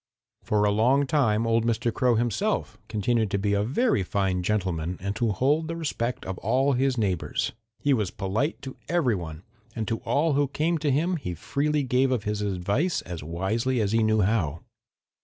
"For 0.41 0.65
a 0.65 0.71
long 0.71 1.05
time 1.05 1.45
old 1.45 1.63
Mr. 1.63 1.93
Crow 1.93 2.15
himself 2.15 2.79
continued 2.87 3.29
to 3.29 3.37
be 3.37 3.53
a 3.53 3.61
very 3.61 4.01
fine 4.01 4.41
gentleman 4.41 4.97
and 4.99 5.15
to 5.17 5.31
hold 5.31 5.67
the 5.67 5.75
respect 5.75 6.25
of 6.25 6.39
all 6.39 6.73
his 6.73 6.97
neighbors. 6.97 7.51
He 7.77 7.93
was 7.93 8.09
polite 8.09 8.63
to 8.63 8.75
every 8.89 9.13
one, 9.13 9.43
and 9.75 9.87
to 9.87 9.97
all 9.99 10.33
who 10.33 10.47
came 10.47 10.79
to 10.79 10.89
him 10.89 11.17
he 11.17 11.35
freely 11.35 11.83
gave 11.83 12.09
of 12.11 12.23
his 12.23 12.41
advice 12.41 13.03
as 13.03 13.23
wisely 13.23 13.79
as 13.79 13.91
he 13.91 14.01
knew 14.01 14.21
how. 14.21 14.61